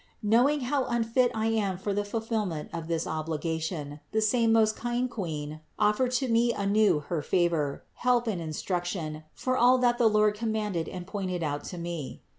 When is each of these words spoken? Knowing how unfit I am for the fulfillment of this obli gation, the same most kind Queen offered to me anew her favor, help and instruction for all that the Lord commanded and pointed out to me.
Knowing 0.23 0.61
how 0.61 0.85
unfit 0.85 1.29
I 1.35 1.45
am 1.45 1.77
for 1.77 1.93
the 1.93 2.03
fulfillment 2.03 2.71
of 2.73 2.87
this 2.87 3.05
obli 3.05 3.39
gation, 3.39 3.99
the 4.11 4.19
same 4.19 4.51
most 4.51 4.75
kind 4.75 5.07
Queen 5.07 5.59
offered 5.77 6.09
to 6.13 6.27
me 6.27 6.51
anew 6.51 7.01
her 7.01 7.21
favor, 7.21 7.83
help 7.97 8.25
and 8.25 8.41
instruction 8.41 9.25
for 9.35 9.55
all 9.55 9.77
that 9.77 9.99
the 9.99 10.09
Lord 10.09 10.33
commanded 10.33 10.89
and 10.89 11.05
pointed 11.05 11.43
out 11.43 11.63
to 11.65 11.77
me. 11.77 12.23